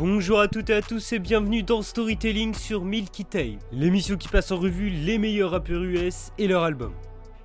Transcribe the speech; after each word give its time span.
Bonjour 0.00 0.40
à 0.40 0.48
toutes 0.48 0.70
et 0.70 0.74
à 0.76 0.80
tous 0.80 1.12
et 1.12 1.18
bienvenue 1.18 1.62
dans 1.62 1.82
Storytelling 1.82 2.54
sur 2.54 2.86
Milky 2.86 3.26
Tape, 3.26 3.62
l'émission 3.70 4.16
qui 4.16 4.28
passe 4.28 4.50
en 4.50 4.56
revue 4.56 4.88
les 4.88 5.18
meilleurs 5.18 5.50
rappeurs 5.50 5.82
US 5.82 6.32
et 6.38 6.48
leurs 6.48 6.62
albums. 6.62 6.94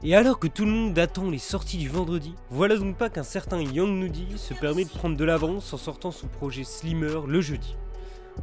Et 0.03 0.15
alors 0.15 0.39
que 0.39 0.47
tout 0.47 0.63
le 0.63 0.71
monde 0.71 0.97
attend 0.97 1.29
les 1.29 1.37
sorties 1.37 1.75
du 1.75 1.89
vendredi, 1.89 2.33
voilà 2.49 2.77
donc 2.77 2.95
pas 2.95 3.09
qu'un 3.09 3.23
certain 3.23 3.59
Young 3.59 3.99
Nudie 3.99 4.37
se 4.37 4.53
permet 4.53 4.85
de 4.85 4.89
prendre 4.89 5.17
de 5.17 5.25
l'avance 5.25 5.73
en 5.73 5.77
sortant 5.77 6.11
son 6.11 6.27
projet 6.27 6.63
Slimmer 6.63 7.27
le 7.27 7.41
jeudi. 7.41 7.75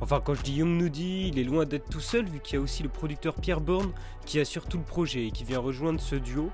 Enfin, 0.00 0.20
quand 0.24 0.34
je 0.34 0.42
dis 0.42 0.54
Young 0.54 0.80
Nudie, 0.80 1.28
il 1.28 1.38
est 1.38 1.44
loin 1.44 1.64
d'être 1.64 1.88
tout 1.88 2.00
seul 2.00 2.24
vu 2.24 2.40
qu'il 2.40 2.54
y 2.54 2.58
a 2.58 2.62
aussi 2.62 2.82
le 2.82 2.88
producteur 2.88 3.34
Pierre 3.34 3.60
Bourne 3.60 3.92
qui 4.26 4.40
assure 4.40 4.66
tout 4.66 4.78
le 4.78 4.84
projet 4.84 5.26
et 5.26 5.30
qui 5.30 5.44
vient 5.44 5.58
rejoindre 5.58 6.00
ce 6.00 6.16
duo, 6.16 6.50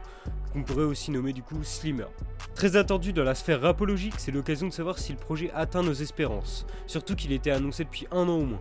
qu'on 0.53 0.63
pourrait 0.63 0.85
aussi 0.85 1.11
nommer 1.11 1.33
du 1.33 1.43
coup 1.43 1.63
Slimmer. 1.63 2.07
Très 2.55 2.77
attendu 2.77 3.13
dans 3.13 3.25
la 3.25 3.35
sphère 3.35 3.61
rapologique, 3.61 4.15
c'est 4.19 4.33
l'occasion 4.33 4.69
de 4.69 4.73
savoir 4.73 4.99
si 4.99 5.13
le 5.13 5.19
projet 5.19 5.51
atteint 5.55 5.83
nos 5.83 5.93
espérances, 5.93 6.67
surtout 6.87 7.15
qu'il 7.15 7.33
était 7.33 7.51
annoncé 7.51 7.85
depuis 7.85 8.07
un 8.11 8.29
an 8.29 8.39
au 8.39 8.45
moins. 8.45 8.61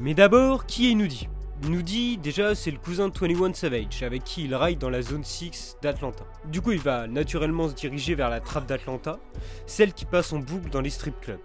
Mais 0.00 0.14
d'abord, 0.14 0.66
qui 0.66 0.90
est 0.90 0.94
Nudie 0.94 1.28
Nudie, 1.62 2.18
déjà, 2.18 2.54
c'est 2.54 2.72
le 2.72 2.78
cousin 2.78 3.08
de 3.08 3.18
21 3.18 3.54
Savage, 3.54 4.02
avec 4.02 4.24
qui 4.24 4.44
il 4.44 4.54
ride 4.54 4.78
dans 4.78 4.90
la 4.90 5.00
zone 5.02 5.24
6 5.24 5.78
d'Atlanta. 5.80 6.24
Du 6.46 6.60
coup, 6.60 6.72
il 6.72 6.80
va 6.80 7.06
naturellement 7.06 7.68
se 7.68 7.74
diriger 7.74 8.14
vers 8.14 8.28
la 8.28 8.40
trappe 8.40 8.66
d'Atlanta, 8.66 9.18
celle 9.66 9.94
qui 9.94 10.04
passe 10.04 10.32
en 10.32 10.40
boucle 10.40 10.68
dans 10.68 10.80
les 10.80 10.90
strip 10.90 11.18
clubs. 11.20 11.40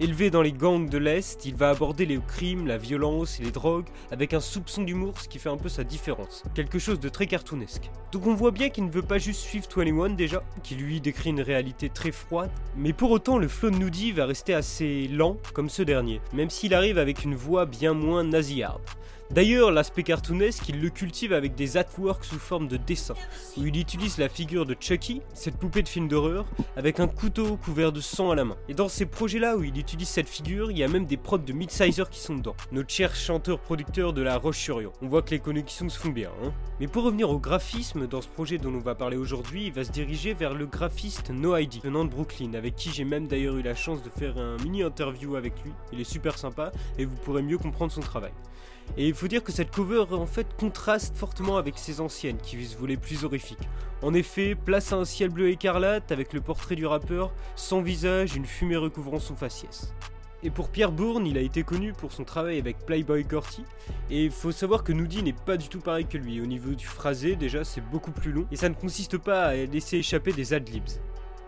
Élevé 0.00 0.28
dans 0.28 0.42
les 0.42 0.50
gangs 0.50 0.88
de 0.88 0.98
l'Est, 0.98 1.46
il 1.46 1.54
va 1.54 1.70
aborder 1.70 2.04
les 2.04 2.18
crimes, 2.18 2.66
la 2.66 2.78
violence 2.78 3.38
et 3.38 3.44
les 3.44 3.52
drogues 3.52 3.86
avec 4.10 4.34
un 4.34 4.40
soupçon 4.40 4.82
d'humour, 4.82 5.20
ce 5.20 5.28
qui 5.28 5.38
fait 5.38 5.50
un 5.50 5.56
peu 5.56 5.68
sa 5.68 5.84
différence. 5.84 6.42
Quelque 6.52 6.80
chose 6.80 6.98
de 6.98 7.08
très 7.08 7.28
cartoonesque. 7.28 7.92
Donc 8.10 8.26
on 8.26 8.34
voit 8.34 8.50
bien 8.50 8.70
qu'il 8.70 8.86
ne 8.86 8.90
veut 8.90 9.02
pas 9.02 9.18
juste 9.18 9.42
suivre 9.42 9.68
21 9.72 10.10
déjà, 10.10 10.42
qui 10.64 10.74
lui 10.74 11.00
décrit 11.00 11.30
une 11.30 11.42
réalité 11.42 11.90
très 11.90 12.10
froide, 12.10 12.50
mais 12.76 12.92
pour 12.92 13.12
autant 13.12 13.38
le 13.38 13.46
flow 13.46 13.70
de 13.70 13.76
Nudie 13.76 14.10
va 14.10 14.26
rester 14.26 14.52
assez 14.52 15.06
lent 15.06 15.36
comme 15.52 15.68
ce 15.68 15.84
dernier, 15.84 16.20
même 16.32 16.50
s'il 16.50 16.74
arrive 16.74 16.98
avec 16.98 17.22
une 17.22 17.36
voix 17.36 17.64
bien 17.64 17.94
moins 17.94 18.24
nasillarde. 18.24 18.82
D'ailleurs, 19.30 19.72
l'aspect 19.72 20.02
cartoonesque, 20.02 20.68
il 20.68 20.80
le 20.80 20.90
cultive 20.90 21.32
avec 21.32 21.54
des 21.54 21.76
artworks 21.78 22.24
sous 22.24 22.38
forme 22.38 22.68
de 22.68 22.76
dessins, 22.76 23.14
où 23.56 23.64
il 23.64 23.76
utilise 23.78 24.18
la 24.18 24.28
figure 24.28 24.66
de 24.66 24.76
Chucky, 24.78 25.22
cette 25.32 25.56
poupée 25.56 25.82
de 25.82 25.88
film 25.88 26.08
d'horreur, 26.08 26.44
avec 26.76 27.00
un 27.00 27.08
couteau 27.08 27.56
couvert 27.56 27.90
de 27.90 28.02
sang 28.02 28.30
à 28.30 28.34
la 28.34 28.44
main. 28.44 28.56
Et 28.68 28.74
dans 28.74 28.88
ces 28.88 29.06
projets-là 29.06 29.56
où 29.56 29.64
il 29.64 29.78
utilise 29.78 30.08
cette 30.08 30.28
figure, 30.28 30.70
il 30.70 30.78
y 30.78 30.84
a 30.84 30.88
même 30.88 31.06
des 31.06 31.16
prods 31.16 31.38
de 31.38 31.52
Midsizer 31.52 32.10
qui 32.10 32.20
sont 32.20 32.36
dedans. 32.36 32.54
Notre 32.70 32.90
cher 32.90 33.14
chanteur-producteur 33.14 34.12
de 34.12 34.20
La 34.20 34.36
Roche-sur-Yon. 34.36 34.92
On 35.00 35.08
voit 35.08 35.22
que 35.22 35.30
les 35.30 35.40
connexions 35.40 35.88
se 35.88 35.98
font 35.98 36.10
bien, 36.10 36.30
hein. 36.44 36.52
Mais 36.78 36.86
pour 36.86 37.04
revenir 37.04 37.30
au 37.30 37.38
graphisme, 37.38 38.06
dans 38.06 38.20
ce 38.20 38.28
projet 38.28 38.58
dont 38.58 38.74
on 38.74 38.78
va 38.78 38.94
parler 38.94 39.16
aujourd'hui, 39.16 39.66
il 39.66 39.72
va 39.72 39.84
se 39.84 39.90
diriger 39.90 40.34
vers 40.34 40.54
le 40.54 40.66
graphiste 40.66 41.30
No 41.30 41.56
ID, 41.56 41.82
venant 41.82 42.04
de 42.04 42.10
Brooklyn, 42.10 42.54
avec 42.54 42.76
qui 42.76 42.90
j'ai 42.92 43.04
même 43.04 43.26
d'ailleurs 43.26 43.56
eu 43.56 43.62
la 43.62 43.74
chance 43.74 44.02
de 44.02 44.10
faire 44.10 44.36
un 44.36 44.58
mini-interview 44.62 45.34
avec 45.34 45.54
lui. 45.64 45.72
Il 45.92 46.00
est 46.00 46.04
super 46.04 46.36
sympa 46.36 46.72
et 46.98 47.04
vous 47.06 47.16
pourrez 47.16 47.42
mieux 47.42 47.58
comprendre 47.58 47.90
son 47.90 48.00
travail. 48.00 48.32
Et 48.96 49.08
il 49.08 49.14
faut 49.14 49.28
dire 49.28 49.42
que 49.42 49.52
cette 49.52 49.70
cover 49.70 50.04
en 50.12 50.26
fait 50.26 50.46
contraste 50.56 51.16
fortement 51.16 51.56
avec 51.56 51.78
ses 51.78 52.00
anciennes 52.00 52.38
qui 52.38 52.64
se 52.64 52.76
voulaient 52.76 52.96
plus 52.96 53.24
horrifiques. 53.24 53.68
En 54.02 54.14
effet, 54.14 54.54
place 54.54 54.92
à 54.92 54.96
un 54.96 55.04
ciel 55.04 55.30
bleu 55.30 55.50
écarlate 55.50 56.12
avec 56.12 56.32
le 56.32 56.40
portrait 56.40 56.76
du 56.76 56.86
rappeur, 56.86 57.32
sans 57.56 57.80
visage, 57.80 58.36
une 58.36 58.46
fumée 58.46 58.76
recouvrant 58.76 59.18
son 59.18 59.34
faciès. 59.34 59.92
Et 60.44 60.50
pour 60.50 60.68
Pierre 60.68 60.92
Bourne, 60.92 61.26
il 61.26 61.38
a 61.38 61.40
été 61.40 61.62
connu 61.62 61.94
pour 61.94 62.12
son 62.12 62.24
travail 62.24 62.58
avec 62.58 62.84
Playboy 62.84 63.24
Corty. 63.24 63.64
Et 64.10 64.26
il 64.26 64.30
faut 64.30 64.52
savoir 64.52 64.84
que 64.84 64.92
Noody 64.92 65.22
n'est 65.22 65.32
pas 65.32 65.56
du 65.56 65.68
tout 65.68 65.80
pareil 65.80 66.04
que 66.04 66.18
lui. 66.18 66.38
Au 66.42 66.46
niveau 66.46 66.74
du 66.74 66.86
phrasé, 66.86 67.34
déjà, 67.34 67.64
c'est 67.64 67.80
beaucoup 67.80 68.12
plus 68.12 68.30
long. 68.30 68.46
Et 68.52 68.56
ça 68.56 68.68
ne 68.68 68.74
consiste 68.74 69.16
pas 69.16 69.46
à 69.46 69.54
laisser 69.54 69.96
échapper 69.96 70.34
des 70.34 70.52
adlibs. 70.52 70.90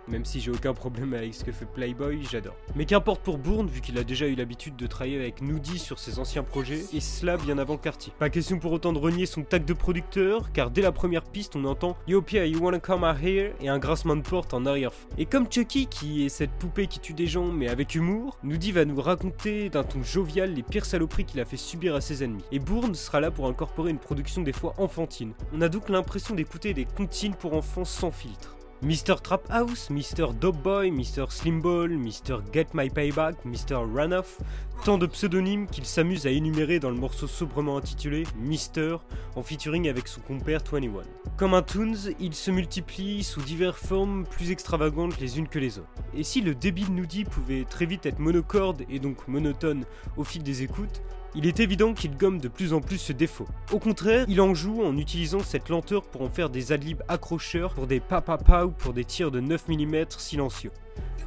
Même 0.09 0.25
si 0.25 0.41
j'ai 0.41 0.51
aucun 0.51 0.75
problème 0.75 1.15
avec 1.15 1.35
ce 1.35 1.45
que 1.45 1.53
fait 1.53 1.67
Playboy, 1.67 2.23
j'adore. 2.31 2.57
Mais 2.75 2.85
qu'importe 2.85 3.23
pour 3.23 3.39
Bourne, 3.39 3.69
vu 3.69 3.81
qu'il 3.81 3.99
a 3.99 4.05
déjà 4.05 4.27
eu 4.27 4.35
l'habitude 4.35 4.77
de 4.77 4.87
travailler 4.87 5.19
avec 5.19 5.41
Noody 5.43 5.79
sur 5.79 5.99
ses 5.99 6.19
anciens 6.19 6.43
projets, 6.43 6.85
et 6.93 7.01
cela 7.01 7.37
bien 7.37 7.59
avant 7.59 7.77
Cartier. 7.77 8.13
Pas 8.19 8.31
question 8.31 8.59
pour 8.59 8.73
autant 8.73 8.93
de 8.93 8.99
renier 8.99 9.27
son 9.27 9.43
tag 9.43 9.65
de 9.65 9.73
producteur, 9.73 10.53
car 10.53 10.71
dès 10.71 10.83
la 10.83 10.93
première 10.93 11.25
piste, 11.25 11.57
on 11.57 11.65
entend 11.65 11.97
Yo 12.07 12.23
Pia, 12.23 12.47
you 12.47 12.61
wanna 12.61 12.79
come 12.81 13.05
out 13.05 13.17
here? 13.23 13.47
et 13.61 13.69
un 13.69 13.79
grincement 13.79 14.17
de 14.17 14.23
porte 14.23 14.55
en 14.55 14.67
arrière. 14.67 14.93
Et 15.19 15.27
comme 15.27 15.51
Chucky, 15.51 15.87
qui 15.87 16.25
est 16.25 16.29
cette 16.29 16.51
poupée 16.51 16.87
qui 16.87 17.01
tue 17.01 17.15
des 17.15 17.27
gens 17.27 17.47
mais 17.47 17.69
avec 17.69 17.95
humour, 17.95 18.39
Noody 18.43 18.73
va 18.73 18.85
nous 18.85 19.01
raconter 19.01 19.69
d'un 19.69 19.85
ton 19.85 20.03
jovial 20.03 20.55
les 20.55 20.63
pires 20.63 20.85
saloperies 20.85 21.25
qu'il 21.25 21.41
a 21.41 21.45
fait 21.45 21.57
subir 21.57 21.95
à 21.95 22.01
ses 22.01 22.25
ennemis. 22.25 22.45
Et 22.53 22.59
Bourne 22.59 22.95
sera 22.95 23.21
là 23.21 23.31
pour 23.31 23.47
incorporer 23.47 23.91
une 23.91 23.99
production 23.99 24.43
des 24.43 24.53
fois 24.53 24.75
enfantine. 24.79 25.33
On 25.53 25.61
a 25.61 25.69
donc 25.69 25.89
l'impression 25.89 26.35
d'écouter 26.35 26.75
des 26.75 26.85
comptines 26.85 27.35
pour 27.35 27.55
enfants 27.55 27.85
sans 27.85 28.11
filtre. 28.11 28.56
Mr. 28.83 29.23
Trap 29.23 29.51
House, 29.51 29.89
Mr. 29.89 30.35
Dope 30.39 30.63
Boy, 30.63 30.91
Mr. 30.91 31.31
Slimball, 31.31 31.97
Mr. 31.97 32.43
Get 32.53 32.67
My 32.75 32.91
Payback, 32.91 33.37
Mr. 33.47 33.77
Runoff, 33.77 34.39
tant 34.85 34.99
de 34.99 35.07
pseudonymes 35.07 35.67
qu'il 35.67 35.87
s'amuse 35.87 36.27
à 36.27 36.31
énumérer 36.31 36.79
dans 36.79 36.91
le 36.91 36.97
morceau 36.97 37.27
sobrement 37.27 37.79
intitulé 37.79 38.25
Mister, 38.37 38.97
en 39.35 39.43
featuring 39.43 39.89
avec 39.89 40.07
son 40.09 40.21
compère 40.21 40.61
21. 40.71 40.91
Comme 41.39 41.55
un 41.55 41.63
Toons, 41.63 42.13
il 42.21 42.35
se 42.35 42.51
multiplie 42.51 43.25
sous 43.25 43.41
diverses 43.41 43.81
formes 43.81 44.25
plus 44.25 44.51
extravagantes 44.51 45.19
les 45.21 45.39
unes 45.39 45.49
que 45.49 45.59
les 45.59 45.79
autres. 45.79 45.89
Et 46.15 46.23
si 46.23 46.43
le 46.43 46.55
débit 46.55 46.85
de 46.85 46.91
Nudie 46.91 47.25
pouvait 47.25 47.65
très 47.65 47.87
vite 47.87 48.05
être 48.05 48.19
monocorde 48.19 48.83
et 48.91 48.99
donc 48.99 49.27
monotone 49.27 49.85
au 50.19 50.25
fil 50.25 50.43
des 50.43 50.63
écoutes, 50.63 51.03
il 51.37 51.47
est 51.47 51.61
évident 51.61 51.93
qu'il 51.93 52.17
gomme 52.17 52.41
de 52.41 52.49
plus 52.49 52.73
en 52.73 52.81
plus 52.81 52.97
ce 52.97 53.13
défaut. 53.13 53.47
Au 53.71 53.79
contraire, 53.79 54.25
il 54.27 54.41
en 54.41 54.55
joue 54.55 54.83
en 54.83 54.97
utilisant 54.97 55.41
cette 55.41 55.69
lenteur 55.69 56.03
pour 56.03 56.23
en 56.23 56.31
faire 56.31 56.49
des 56.49 56.73
adlibs 56.73 57.03
accrocheurs, 57.09 57.75
pour 57.75 57.87
des 57.87 58.01
pa 58.01 58.23
ou 58.65 58.71
pour 58.71 58.95
des 58.95 59.05
tirs 59.05 59.31
de 59.31 59.41
9 59.41 59.69
mm 59.69 60.07
silencieux. 60.17 60.71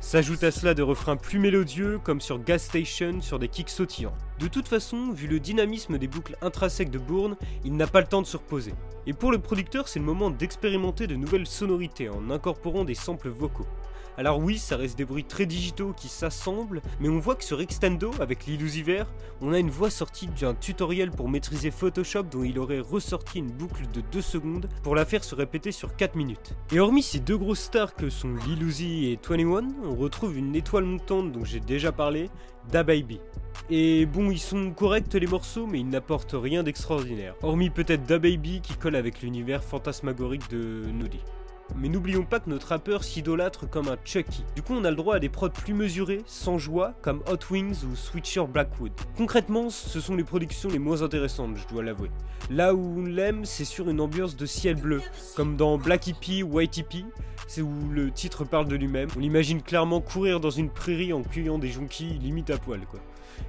S'ajoute 0.01 0.43
à 0.43 0.51
cela 0.51 0.73
des 0.73 0.81
refrains 0.81 1.17
plus 1.17 1.37
mélodieux, 1.37 1.99
comme 2.03 2.21
sur 2.21 2.43
Gas 2.43 2.59
Station, 2.59 3.21
sur 3.21 3.37
des 3.37 3.49
kicks 3.49 3.69
sautillants. 3.69 4.15
De 4.39 4.47
toute 4.47 4.67
façon, 4.67 5.11
vu 5.11 5.27
le 5.27 5.39
dynamisme 5.39 5.97
des 5.99 6.07
boucles 6.07 6.37
intrinsèques 6.41 6.89
de 6.89 6.97
Bourne, 6.97 7.35
il 7.63 7.75
n'a 7.75 7.85
pas 7.85 8.01
le 8.01 8.07
temps 8.07 8.21
de 8.21 8.27
se 8.27 8.37
reposer. 8.37 8.73
Et 9.05 9.13
pour 9.13 9.31
le 9.31 9.39
producteur, 9.39 9.87
c'est 9.87 9.99
le 9.99 10.05
moment 10.05 10.31
d'expérimenter 10.31 11.05
de 11.05 11.15
nouvelles 11.15 11.45
sonorités 11.45 12.09
en 12.09 12.31
incorporant 12.31 12.85
des 12.85 12.95
samples 12.95 13.29
vocaux. 13.29 13.67
Alors 14.19 14.39
oui, 14.39 14.57
ça 14.57 14.75
reste 14.75 14.97
des 14.97 15.05
bruits 15.05 15.23
très 15.23 15.45
digitaux 15.45 15.93
qui 15.95 16.09
s'assemblent, 16.09 16.81
mais 16.99 17.07
on 17.07 17.19
voit 17.19 17.35
que 17.35 17.43
sur 17.45 17.61
Extendo, 17.61 18.11
avec 18.19 18.47
l'Illusiver, 18.47 19.03
on 19.39 19.53
a 19.53 19.59
une 19.59 19.69
voix 19.69 19.89
sortie 19.89 20.27
d'un 20.27 20.53
tutoriel 20.53 21.09
pour 21.09 21.29
maîtriser 21.29 21.71
Photoshop 21.71 22.23
dont 22.23 22.43
il 22.43 22.59
aurait 22.59 22.81
ressorti 22.81 23.39
une 23.39 23.49
boucle 23.49 23.83
de 23.93 24.01
2 24.11 24.21
secondes 24.21 24.67
pour 24.83 24.93
la 24.93 25.05
faire 25.05 25.23
se 25.23 25.35
répéter 25.35 25.71
sur 25.71 25.95
4 25.95 26.15
minutes. 26.15 26.53
Et 26.73 26.81
hormis 26.81 27.01
ces 27.01 27.21
deux 27.21 27.37
grosses 27.37 27.61
stars 27.61 27.95
que 27.95 28.09
sont 28.09 28.35
Lil 28.45 28.61
et 28.83 29.17
21, 29.25 29.69
on 29.85 29.95
retrouve 29.95 30.37
une 30.37 30.53
étoile 30.53 30.83
montante 30.83 31.31
dont 31.31 31.45
j'ai 31.45 31.61
déjà 31.61 31.93
parlé, 31.93 32.29
Da 32.69 32.83
Baby. 32.83 33.21
Et 33.69 34.05
bon, 34.05 34.31
ils 34.31 34.37
sont 34.37 34.71
corrects 34.71 35.13
les 35.13 35.27
morceaux, 35.27 35.65
mais 35.65 35.79
ils 35.79 35.87
n'apportent 35.87 36.35
rien 36.37 36.63
d'extraordinaire. 36.63 37.35
Hormis 37.41 37.69
peut-être 37.69 38.03
Da 38.03 38.19
Baby 38.19 38.59
qui 38.59 38.73
colle 38.73 38.97
avec 38.97 39.21
l'univers 39.21 39.63
fantasmagorique 39.63 40.49
de 40.49 40.83
Nudie. 40.91 41.23
Mais 41.75 41.89
n'oublions 41.89 42.23
pas 42.23 42.39
que 42.39 42.49
notre 42.49 42.67
rappeur 42.67 43.03
s'idolâtre 43.03 43.69
comme 43.69 43.87
un 43.87 43.97
Chucky. 44.03 44.43
Du 44.55 44.61
coup, 44.61 44.73
on 44.73 44.83
a 44.85 44.89
le 44.89 44.95
droit 44.95 45.15
à 45.15 45.19
des 45.19 45.29
prods 45.29 45.49
plus 45.49 45.73
mesurés, 45.73 46.21
sans 46.25 46.57
joie, 46.57 46.93
comme 47.01 47.23
Hot 47.27 47.51
Wings 47.51 47.83
ou 47.83 47.95
Switcher 47.95 48.45
Blackwood. 48.47 48.91
Concrètement, 49.17 49.69
ce 49.69 49.99
sont 49.99 50.15
les 50.15 50.23
productions 50.23 50.69
les 50.69 50.79
moins 50.79 51.01
intéressantes, 51.01 51.57
je 51.57 51.67
dois 51.67 51.83
l'avouer. 51.83 52.11
Là 52.49 52.73
où 52.73 52.99
on 52.99 53.05
l'aime, 53.05 53.45
c'est 53.45 53.65
sur 53.65 53.89
une 53.89 54.01
ambiance 54.01 54.35
de 54.35 54.45
ciel 54.45 54.75
bleu, 54.75 55.01
comme 55.35 55.55
dans 55.55 55.77
Black 55.77 56.07
Hippie 56.07 56.43
ou 56.43 56.53
White 56.53 56.77
Hippie, 56.77 57.05
c'est 57.49 57.63
où 57.63 57.89
le 57.89 58.11
titre 58.11 58.45
parle 58.45 58.67
de 58.67 58.75
lui-même. 58.75 59.09
On 59.17 59.19
l'imagine 59.19 59.63
clairement 59.63 60.01
courir 60.01 60.39
dans 60.39 60.51
une 60.51 60.69
prairie 60.69 61.13
en 61.13 61.23
cueillant 61.23 61.57
des 61.57 61.69
jonquilles 61.69 62.19
limite 62.19 62.51
à 62.51 62.59
poil, 62.59 62.81
quoi. 62.81 62.99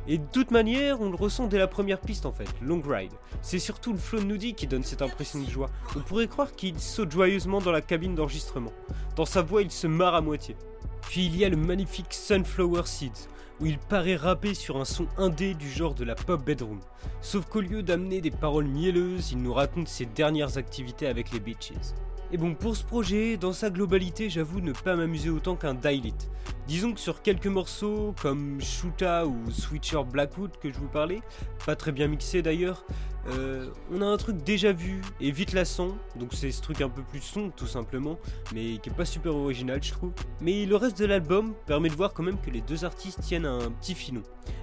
Et 0.08 0.16
de 0.16 0.24
toute 0.32 0.52
manière, 0.52 1.02
on 1.02 1.10
le 1.10 1.16
ressent 1.16 1.48
dès 1.48 1.58
la 1.58 1.66
première 1.66 2.00
piste 2.00 2.24
en 2.24 2.32
fait, 2.32 2.48
Long 2.62 2.80
Ride. 2.82 3.12
C'est 3.42 3.58
surtout 3.58 3.92
le 3.92 3.98
flow 3.98 4.20
de 4.20 4.24
Nudie 4.24 4.54
qui 4.54 4.66
donne 4.66 4.84
cette 4.84 5.02
impression 5.02 5.40
de 5.40 5.50
joie. 5.50 5.68
On 5.94 6.00
pourrait 6.00 6.28
croire 6.28 6.54
qu'il 6.56 6.80
saute 6.80 7.12
joyeusement 7.12 7.60
dans 7.60 7.72
la 7.72 7.82
cabine 7.82 8.14
d'enregistrement. 8.14 8.72
Dans 9.16 9.26
sa 9.26 9.42
voix, 9.42 9.60
il 9.60 9.70
se 9.70 9.86
marre 9.86 10.14
à 10.14 10.22
moitié. 10.22 10.56
Puis 11.02 11.26
il 11.26 11.36
y 11.36 11.44
a 11.44 11.50
le 11.50 11.58
magnifique 11.58 12.14
Sunflower 12.14 12.86
Seeds, 12.86 13.28
où 13.60 13.66
il 13.66 13.76
paraît 13.76 14.16
rapper 14.16 14.54
sur 14.54 14.78
un 14.78 14.86
son 14.86 15.08
indé 15.18 15.52
du 15.52 15.70
genre 15.70 15.94
de 15.94 16.04
la 16.04 16.14
pop 16.14 16.42
bedroom. 16.42 16.80
Sauf 17.20 17.44
qu'au 17.44 17.60
lieu 17.60 17.82
d'amener 17.82 18.22
des 18.22 18.30
paroles 18.30 18.66
mielleuses, 18.66 19.32
il 19.32 19.42
nous 19.42 19.52
raconte 19.52 19.88
ses 19.88 20.06
dernières 20.06 20.56
activités 20.56 21.06
avec 21.06 21.32
les 21.32 21.40
bitches. 21.40 21.74
Et 22.32 22.36
bon, 22.36 22.54
pour 22.54 22.76
ce 22.76 22.84
projet, 22.84 23.36
dans 23.36 23.52
sa 23.52 23.70
globalité, 23.70 24.30
j'avoue 24.30 24.60
ne 24.60 24.72
pas 24.72 24.94
m'amuser 24.94 25.30
autant 25.30 25.56
qu'un 25.56 25.74
Dailit. 25.74 26.14
Disons 26.68 26.92
que 26.92 27.00
sur 27.00 27.22
quelques 27.22 27.48
morceaux, 27.48 28.14
comme 28.22 28.60
Shoota 28.60 29.26
ou 29.26 29.50
Switcher 29.50 30.02
Blackwood 30.08 30.56
que 30.60 30.72
je 30.72 30.78
vous 30.78 30.86
parlais, 30.86 31.22
pas 31.66 31.74
très 31.74 31.90
bien 31.90 32.06
mixé 32.06 32.40
d'ailleurs, 32.40 32.84
euh, 33.26 33.70
on 33.92 34.00
a 34.00 34.06
un 34.06 34.16
truc 34.16 34.44
déjà 34.44 34.72
vu 34.72 35.02
et 35.20 35.32
vite 35.32 35.52
lassant, 35.52 35.96
donc 36.14 36.32
c'est 36.32 36.52
ce 36.52 36.62
truc 36.62 36.80
un 36.80 36.88
peu 36.88 37.02
plus 37.02 37.20
son 37.20 37.50
tout 37.50 37.66
simplement, 37.66 38.16
mais 38.54 38.78
qui 38.78 38.90
est 38.90 38.96
pas 38.96 39.04
super 39.04 39.34
original 39.34 39.82
je 39.82 39.90
trouve. 39.90 40.12
Mais 40.40 40.64
le 40.66 40.76
reste 40.76 41.00
de 41.00 41.06
l'album 41.06 41.54
permet 41.66 41.88
de 41.88 41.94
voir 41.94 42.14
quand 42.14 42.22
même 42.22 42.40
que 42.40 42.50
les 42.50 42.60
deux 42.60 42.84
artistes 42.84 43.20
tiennent 43.22 43.46
un 43.46 43.72
petit 43.72 43.96
filon. 43.96 44.22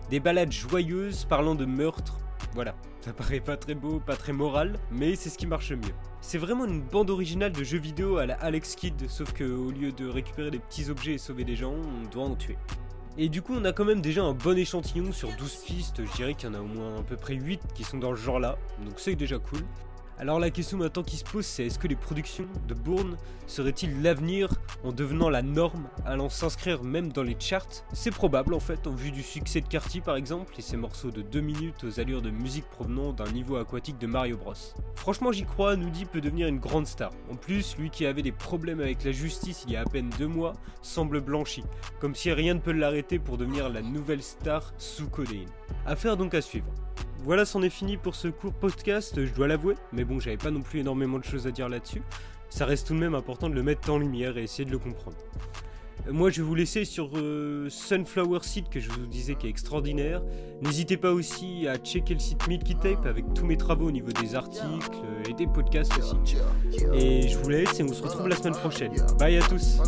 Des 0.09 0.21
ballades 0.21 0.53
joyeuses 0.53 1.25
parlant 1.25 1.55
de 1.55 1.65
meurtre, 1.65 2.17
voilà, 2.57 2.73
ça 3.01 3.13
paraît 3.13 3.39
pas 3.39 3.55
très 3.55 3.75
beau, 3.75 3.99
pas 3.99 4.15
très 4.15 4.33
moral, 4.33 4.79
mais 4.89 5.15
c'est 5.15 5.29
ce 5.29 5.37
qui 5.37 5.45
marche 5.45 5.73
mieux. 5.73 5.93
C'est 6.21 6.39
vraiment 6.39 6.65
une 6.65 6.81
bande 6.81 7.11
originale 7.11 7.51
de 7.51 7.63
jeux 7.63 7.77
vidéo 7.77 8.17
à 8.17 8.25
la 8.25 8.33
Alex 8.33 8.75
Kidd, 8.75 9.07
sauf 9.09 9.31
que 9.31 9.43
au 9.43 9.69
lieu 9.69 9.91
de 9.91 10.07
récupérer 10.07 10.49
des 10.49 10.57
petits 10.57 10.89
objets 10.89 11.13
et 11.13 11.17
sauver 11.19 11.43
des 11.43 11.55
gens, 11.55 11.75
on 11.75 12.09
doit 12.09 12.23
en 12.23 12.33
tuer. 12.33 12.57
Et 13.15 13.29
du 13.29 13.43
coup, 13.43 13.53
on 13.55 13.63
a 13.63 13.73
quand 13.73 13.85
même 13.85 14.01
déjà 14.01 14.23
un 14.23 14.33
bon 14.33 14.57
échantillon 14.57 15.11
sur 15.11 15.29
12 15.37 15.55
pistes. 15.67 16.03
Je 16.03 16.11
dirais 16.13 16.33
qu'il 16.33 16.49
y 16.49 16.51
en 16.51 16.55
a 16.55 16.59
au 16.59 16.65
moins 16.65 16.97
à 16.97 17.03
peu 17.03 17.15
près 17.15 17.35
8 17.35 17.61
qui 17.75 17.83
sont 17.83 17.99
dans 17.99 18.09
le 18.09 18.17
genre 18.17 18.39
là. 18.39 18.57
Donc 18.83 18.95
c'est 18.97 19.13
déjà 19.13 19.37
cool. 19.37 19.59
Alors 20.19 20.39
la 20.39 20.49
question 20.49 20.79
maintenant 20.79 21.03
qui 21.03 21.15
se 21.15 21.23
pose, 21.23 21.45
c'est 21.45 21.67
est-ce 21.67 21.77
que 21.77 21.87
les 21.87 21.95
productions 21.95 22.47
de 22.67 22.73
Bourne 22.73 23.17
seraient-ils 23.45 24.01
l'avenir 24.01 24.49
en 24.83 24.91
devenant 24.91 25.29
la 25.29 25.43
norme, 25.43 25.87
allant 26.05 26.27
s'inscrire 26.27 26.83
même 26.83 27.11
dans 27.11 27.21
les 27.21 27.35
charts? 27.39 27.85
C'est 27.93 28.09
probable 28.09 28.55
en 28.55 28.59
fait, 28.59 28.87
en 28.87 28.95
vue 28.95 29.11
du 29.11 29.21
succès 29.21 29.61
de 29.61 29.67
Carty 29.67 30.01
par 30.01 30.15
exemple, 30.15 30.55
et 30.57 30.63
ses 30.63 30.75
morceaux 30.75 31.11
de 31.11 31.21
2 31.21 31.39
minutes 31.39 31.83
aux 31.83 31.99
allures 31.99 32.23
de 32.23 32.31
musique 32.31 32.65
provenant 32.65 33.13
d'un 33.13 33.31
niveau 33.31 33.57
aquatique 33.57 33.99
de 33.99 34.07
Mario 34.07 34.37
Bros. 34.37 34.53
Franchement 34.95 35.31
j'y 35.31 35.45
crois, 35.45 35.75
Noody 35.75 36.05
peut 36.05 36.21
devenir 36.21 36.47
une 36.47 36.59
grande 36.59 36.87
star. 36.87 37.11
En 37.31 37.35
plus, 37.35 37.77
lui 37.77 37.91
qui 37.91 38.07
avait 38.07 38.23
des 38.23 38.31
problèmes 38.31 38.79
avec 38.79 39.03
la 39.03 39.11
justice 39.11 39.65
il 39.67 39.73
y 39.73 39.75
a 39.75 39.81
à 39.81 39.85
peine 39.85 40.09
deux 40.17 40.27
mois, 40.27 40.53
semble 40.81 41.21
blanchi, 41.21 41.63
comme 41.99 42.15
si 42.15 42.31
rien 42.31 42.55
ne 42.55 42.59
peut 42.59 42.71
l'arrêter 42.71 43.19
pour 43.19 43.37
devenir 43.37 43.69
la 43.69 43.83
nouvelle 43.83 44.23
star 44.23 44.73
sous 44.79 45.09
codéine. 45.09 45.49
Affaire 45.85 46.17
donc 46.17 46.33
à 46.33 46.41
suivre. 46.41 46.73
Voilà, 47.23 47.45
c'en 47.45 47.61
est 47.61 47.69
fini 47.69 47.97
pour 47.97 48.15
ce 48.15 48.27
court 48.27 48.53
podcast, 48.53 49.25
je 49.25 49.33
dois 49.33 49.47
l'avouer, 49.47 49.75
mais 49.91 50.05
bon, 50.05 50.19
j'avais 50.19 50.37
pas 50.37 50.51
non 50.51 50.61
plus 50.61 50.79
énormément 50.79 51.19
de 51.19 51.23
choses 51.23 51.47
à 51.47 51.51
dire 51.51 51.67
là-dessus. 51.67 52.01
Ça 52.49 52.65
reste 52.65 52.87
tout 52.87 52.93
de 52.93 52.99
même 52.99 53.15
important 53.15 53.49
de 53.49 53.55
le 53.55 53.63
mettre 53.63 53.91
en 53.91 53.97
lumière 53.97 54.37
et 54.37 54.43
essayer 54.43 54.65
de 54.65 54.71
le 54.71 54.79
comprendre. 54.79 55.17
Euh, 56.07 56.13
moi, 56.13 56.29
je 56.29 56.41
vais 56.41 56.47
vous 56.47 56.55
laisser 56.55 56.85
sur 56.85 57.09
euh, 57.15 57.69
Sunflower 57.69 58.39
Seed 58.41 58.69
que 58.69 58.79
je 58.79 58.89
vous 58.89 59.05
disais 59.05 59.35
qui 59.35 59.47
est 59.47 59.49
extraordinaire. 59.49 60.21
N'hésitez 60.61 60.97
pas 60.97 61.11
aussi 61.11 61.67
à 61.67 61.77
checker 61.77 62.13
le 62.13 62.19
site 62.19 62.47
Milky 62.47 62.75
Tape 62.75 63.05
avec 63.05 63.25
tous 63.33 63.45
mes 63.45 63.57
travaux 63.57 63.87
au 63.87 63.91
niveau 63.91 64.11
des 64.11 64.35
articles 64.35 64.97
et 65.29 65.33
des 65.33 65.47
podcasts 65.47 65.97
aussi. 65.97 66.37
Et 66.93 67.27
je 67.27 67.37
vous 67.37 67.49
laisse 67.49 67.79
et 67.79 67.83
on 67.83 67.93
se 67.93 68.03
retrouve 68.03 68.27
la 68.27 68.35
semaine 68.35 68.53
prochaine. 68.53 68.93
Bye 69.19 69.37
à 69.37 69.41
tous. 69.41 69.79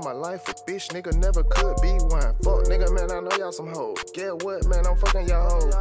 All 0.00 0.14
my 0.14 0.18
life, 0.18 0.48
a 0.48 0.54
bitch 0.54 0.88
nigga 0.94 1.14
never 1.18 1.42
could 1.42 1.76
be 1.82 1.92
one. 2.08 2.32
Fuck 2.40 2.64
nigga, 2.72 2.90
man, 2.94 3.12
I 3.12 3.20
know 3.20 3.36
y'all 3.36 3.52
some 3.52 3.68
hoes. 3.68 4.02
Get 4.14 4.42
what, 4.42 4.64
man, 4.66 4.86
I'm 4.86 4.96
fucking 4.96 5.28
y'all 5.28 5.60
hoes. 5.60 5.74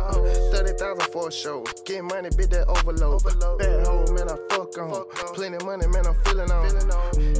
30,000 0.52 1.14
for 1.14 1.30
a 1.30 1.32
show. 1.32 1.64
Get 1.86 2.04
money, 2.04 2.28
bitch, 2.28 2.50
that 2.50 2.68
overload. 2.68 3.24
Bad 3.24 3.88
hoe, 3.88 4.12
man, 4.12 4.28
I 4.28 4.36
fuck 4.50 4.78
on. 4.78 5.06
Plenty 5.36 5.64
money, 5.64 5.88
man, 5.88 6.06
I'm 6.06 6.16
feeling 6.26 6.52
on. 6.52 6.66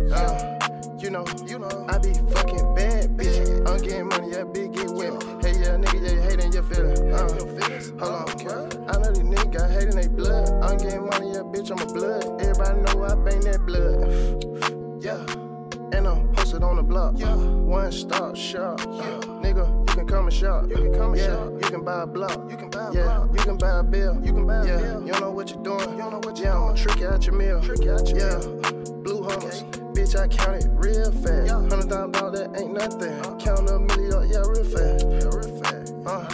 Uh, 0.10 0.96
you 1.02 1.10
know, 1.10 1.26
you 1.46 1.60
know, 1.60 1.86
I 1.90 1.98
be 1.98 2.14
fucking 2.32 2.76
bad, 2.76 3.18
bitch. 3.18 3.68
I'm 3.68 3.82
getting 3.82 4.08
money, 4.08 4.32
yeah, 4.32 4.46
big 4.46 4.72
get 4.72 4.90
me. 4.90 5.12
Hey, 5.44 5.60
yeah, 5.60 5.76
nigga, 5.76 6.00
yeah, 6.00 6.12
you 6.16 6.22
hating 6.22 6.54
your 6.54 6.64
feeling. 6.64 7.12
Uh, 7.12 7.28
hold 8.00 8.24
on, 8.24 8.88
I 8.88 8.98
know 9.00 9.12
these 9.12 9.28
niggas 9.28 9.72
hate 9.74 9.92
they 9.92 10.08
blood. 10.08 10.48
I'm 10.64 10.78
getting 10.78 11.06
money, 11.06 11.34
yeah, 11.34 11.44
bitch, 11.44 11.72
I'm 11.72 11.80
a 11.80 11.92
blood. 11.92 12.40
Everybody 12.40 12.82
know 12.82 12.99
posted 17.12 17.28
on 17.28 17.40
the 17.40 17.40
block. 17.40 17.40
Yeah. 17.40 17.46
One 17.70 17.92
stop 17.92 18.36
shop. 18.36 18.80
Yeah. 18.80 19.20
Nigga, 19.42 19.90
you 19.90 19.96
can 19.96 20.08
come 20.08 20.26
and 20.26 20.34
shop. 20.34 20.70
You 20.70 20.76
can 20.76 20.94
come 20.94 21.14
and 21.14 21.18
yeah. 21.18 21.28
shop. 21.28 21.54
You 21.54 21.70
can 21.70 21.84
buy 21.84 22.02
a 22.02 22.08
block. 22.08 22.52
You 22.52 22.58
can 22.58 22.70
buy 22.70 22.88
a 22.88 22.94
yeah. 22.94 23.04
block. 23.04 23.30
You 23.34 23.40
can 23.40 23.58
buy 23.58 23.80
a 23.80 23.84
bill. 23.84 24.16
You 24.24 24.34
can 24.34 24.46
buy 24.46 24.58
a 24.58 24.68
yeah. 24.68 24.78
bill. 24.78 25.02
You 25.06 25.12
don't 25.12 25.22
know 25.22 25.32
what 25.32 25.50
you're 25.50 25.64
doing. 25.64 25.90
You 25.92 25.98
don't 25.98 26.12
know 26.12 26.18
what 26.18 26.38
you're 26.38 26.48
yeah, 26.48 26.54
doing. 26.54 26.64
I'ma 26.64 26.76
trick 26.76 27.00
you 27.00 27.08
out 27.08 27.26
your 27.26 27.36
meal. 27.36 27.62
Trick 27.62 27.84
you 27.84 27.92
out 27.92 28.10
your 28.10 28.20
yeah. 28.20 28.38
meal. 28.38 29.04
Blue 29.04 29.24
hummers. 29.24 29.64
Okay. 29.64 29.80
Bitch, 29.94 30.16
I 30.16 30.28
count 30.28 30.64
it 30.64 30.70
real 30.74 31.12
fast. 31.12 31.48
Yeah. 31.48 31.54
Hundred 31.54 31.90
thousand 31.90 32.12
dollars, 32.12 32.40
that 32.40 32.62
ain't 32.62 32.74
nothing. 32.74 33.12
Uh, 33.26 33.36
Count 33.38 33.70
a 33.70 33.80
million, 33.80 34.30
yeah, 34.30 34.46
real 34.46 34.64
fast. 34.64 35.06
Yeah, 35.10 35.28
real 35.34 35.64
fast. 35.64 35.94
Uh, 36.06 36.26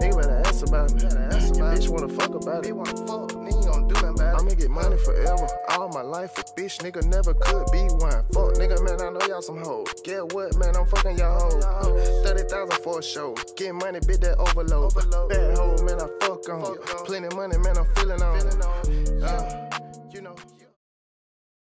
nigga 0.00 0.16
better 0.16 0.42
ask 0.46 0.66
about 0.66 0.94
me. 0.94 1.02
Better 1.02 1.28
ask 1.32 1.54
about 1.54 1.76
bitch 1.76 1.88
wanna 1.88 2.08
fuck 2.08 2.34
about 2.34 2.64
it. 2.64 2.72
Bitch 2.72 2.76
wanna 2.76 2.96
fuck. 3.06 3.32
Nigga 3.36 3.88
do 3.88 3.94
nothing 3.94 4.08
about. 4.08 4.40
I'ma 4.40 4.54
get 4.54 4.70
money 4.70 4.96
forever. 5.04 5.46
All 5.70 5.88
my 5.88 6.02
life, 6.02 6.38
a 6.38 6.42
bitch 6.42 6.78
nigga 6.80 7.04
never 7.06 7.34
could 7.34 7.66
be 7.72 7.82
one. 8.00 8.24
Fuck 8.32 8.54
nigga, 8.56 8.82
man, 8.82 8.93
y'all 9.34 9.42
some 9.42 9.58
hoes. 9.58 9.88
Get 10.04 10.32
what, 10.32 10.56
man, 10.58 10.76
I'm 10.76 10.86
fucking 10.86 11.18
y'all 11.18 11.50
hoes. 11.50 12.24
30,000 12.24 12.82
for 12.82 13.00
a 13.00 13.02
show. 13.02 13.34
Get 13.56 13.74
money, 13.74 13.98
bit 14.06 14.20
that 14.20 14.38
overload. 14.38 14.94
Bad 15.28 15.58
hoe, 15.58 15.76
man, 15.82 16.00
I 16.00 16.06
fuck 16.20 16.48
on. 16.48 16.78
Plenty 17.04 17.34
money, 17.34 17.58
man, 17.58 17.76
I'm 17.76 17.86
feeling 17.96 18.22
on. 18.22 18.38
Feeling 18.38 18.62
on. 18.62 19.22
Uh, 19.24 19.73